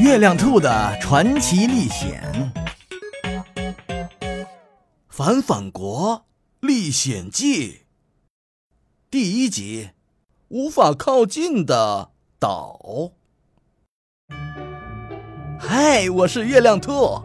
[0.00, 2.20] 月亮兔的传奇历险，
[5.08, 6.24] 《反反国
[6.58, 7.68] 历险记》
[9.08, 9.90] 第一集：
[10.48, 12.10] 无法靠近的
[12.40, 13.12] 岛。
[15.60, 17.22] 嗨，我是月亮兔，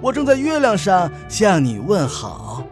[0.00, 2.62] 我正在月亮上向你问好。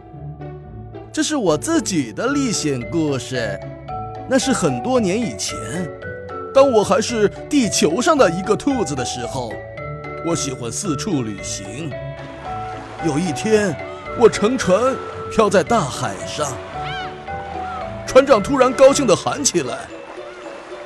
[1.11, 3.59] 这是我自己的历险故事，
[4.29, 5.57] 那是很多年以前。
[6.55, 9.51] 当我还是地球上的一个兔子的时候，
[10.25, 11.91] 我喜欢四处旅行。
[13.05, 13.75] 有一天，
[14.17, 14.95] 我乘船
[15.29, 16.47] 漂在大海上，
[18.07, 19.79] 船长突然高兴地喊起来：“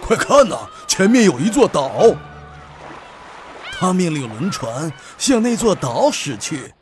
[0.02, 2.16] 快看呐，前面有一座岛！”
[3.80, 6.73] 他命令轮船向那座岛驶去。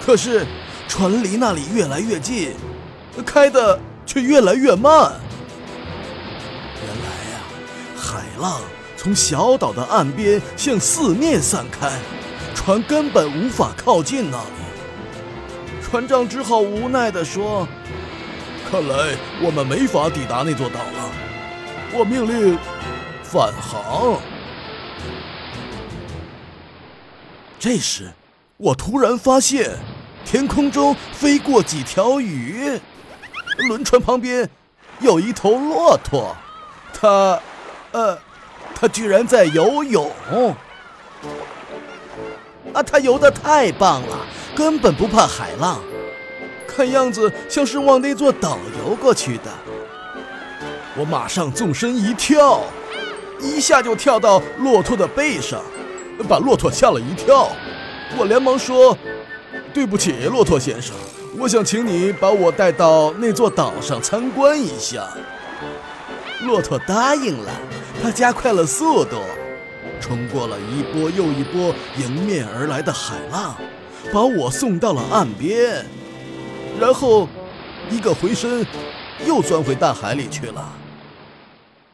[0.00, 0.46] 可是，
[0.88, 2.54] 船离那里越来越近，
[3.26, 5.12] 开的却越来越慢。
[6.86, 7.40] 原来呀
[7.96, 8.60] 海浪
[8.96, 11.90] 从小岛的岸边向四面散开，
[12.54, 14.50] 船根本无法靠近那里。
[15.82, 17.66] 船长只好无奈地说
[18.70, 21.10] ：“看来我们没法抵达那座岛了。”
[21.92, 22.58] 我命令
[23.22, 24.20] 返航。
[27.58, 28.12] 这时，
[28.56, 29.78] 我突然发现
[30.24, 32.80] 天空中飞过几条鱼，
[33.68, 34.48] 轮船旁边
[35.00, 36.36] 有一头骆驼，
[36.98, 37.40] 他。
[37.92, 38.18] 呃，
[38.74, 40.10] 他居然在游泳！
[42.74, 44.18] 啊，他游的太棒了，
[44.54, 45.80] 根本不怕海浪，
[46.66, 49.44] 看样子像是往那座岛游过去的。
[50.94, 52.60] 我马上纵身一跳，
[53.40, 55.62] 一下就跳到骆驼的背上，
[56.28, 57.48] 把骆驼吓了一跳。
[58.18, 58.94] 我连忙说
[59.72, 60.94] ：“对不起，骆驼先生，
[61.38, 65.08] 我想请你把我带到那座岛上参观一下。”
[66.42, 67.52] 骆驼答应了。
[68.02, 69.16] 它加快了速度，
[70.00, 73.56] 冲过了一波又一波迎面而来的海浪，
[74.12, 75.84] 把我送到了岸边，
[76.78, 77.26] 然后
[77.90, 78.66] 一个回身，
[79.26, 80.72] 又钻回大海里去了。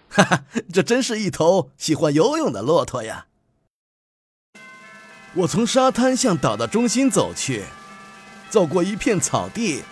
[0.08, 3.26] 哈哈，这真是一头喜欢游泳的骆驼呀！
[5.34, 7.62] 我从沙滩向岛的中心走去，
[8.50, 9.82] 走过一片草地，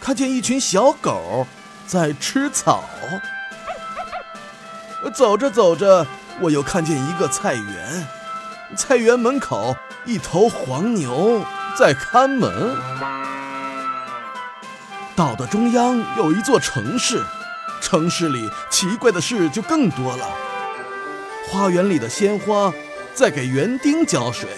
[0.00, 1.46] 看见一群小狗
[1.86, 2.84] 在吃草。
[5.10, 6.06] 走着走着，
[6.40, 8.06] 我又看见一个菜园，
[8.76, 11.44] 菜园门口一头黄牛
[11.76, 12.76] 在看门。
[15.16, 17.22] 岛的中央有一座城市，
[17.80, 20.26] 城市里奇怪的事就更多了。
[21.48, 22.72] 花园里的鲜花
[23.14, 24.48] 在给园丁浇水，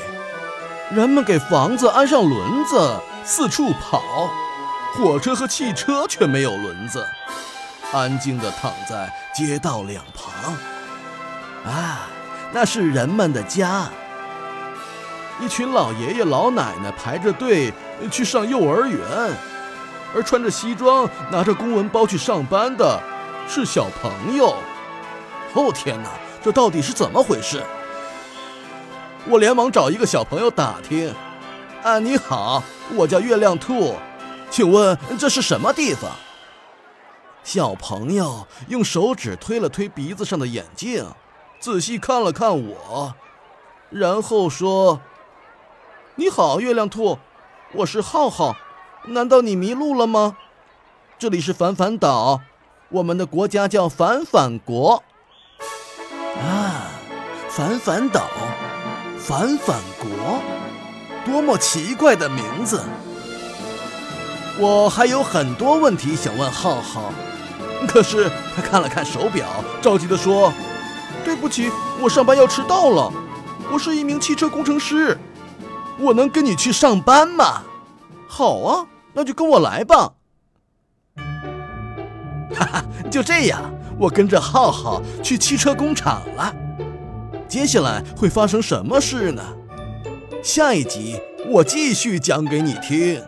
[0.91, 4.31] 人们给房子安上轮子，四处跑，
[4.95, 7.05] 火车和汽车却没有轮子。
[7.93, 10.55] 安静地躺在街道两旁，
[11.65, 12.09] 啊，
[12.53, 13.89] 那是人们的家。
[15.41, 17.73] 一群老爷爷老奶奶排着队
[18.11, 19.01] 去上幼儿园，
[20.15, 23.01] 而穿着西装、拿着公文包去上班的
[23.49, 24.57] 是小朋友。
[25.55, 26.09] 哦天哪，
[26.43, 27.63] 这到底是怎么回事？
[29.29, 31.15] 我连忙找一个小朋友打听。
[31.83, 32.63] 啊，你好，
[32.95, 33.95] 我叫月亮兔，
[34.51, 36.11] 请问这是什么地方？
[37.47, 41.07] 小朋友用手指推了推鼻子上的眼镜，
[41.61, 43.15] 仔细看了看我，
[43.89, 45.01] 然后说
[46.17, 47.21] ：“你好，月亮兔，
[47.73, 48.57] 我是浩浩，
[49.05, 50.37] 难道你迷路了吗？
[51.21, 52.41] 这里是反反岛，
[52.89, 55.05] 我们的国家叫反反国。
[56.41, 56.91] 啊，
[57.49, 58.27] 反反岛，
[59.21, 60.41] 反反国，
[61.25, 62.83] 多么奇怪的名字！
[64.59, 67.13] 我还有很多问题想问浩浩。”
[67.89, 69.47] 可是他看了看手表，
[69.81, 70.53] 着急地说
[71.25, 71.71] ：“对不起，
[72.01, 73.13] 我上班要迟到了。
[73.71, 75.17] 我是一名汽车工程师，
[75.99, 77.63] 我能跟你去上班吗
[78.27, 80.13] ？”“好啊，那就跟我来吧。”
[82.55, 83.61] 哈哈，就这样，
[83.99, 86.55] 我跟着浩浩去汽车工厂了。
[87.49, 89.43] 接下来会发生什么事呢？
[90.43, 93.23] 下一集我继续讲给你听。